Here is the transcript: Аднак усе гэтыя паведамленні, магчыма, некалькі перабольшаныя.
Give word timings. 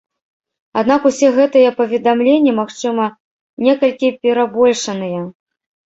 Аднак 0.81 1.01
усе 1.09 1.27
гэтыя 1.35 1.75
паведамленні, 1.83 2.51
магчыма, 2.63 3.05
некалькі 3.69 4.15
перабольшаныя. 4.27 5.21